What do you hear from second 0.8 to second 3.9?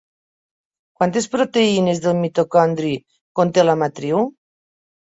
Quantes proteïnes del mitocondri conté la